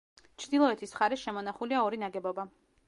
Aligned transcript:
ჩრდილოეთის 0.43 0.95
მხარეს 0.97 1.23
შემონახულია 1.27 1.87
ორი 1.91 2.03
ნაგებობა. 2.07 2.51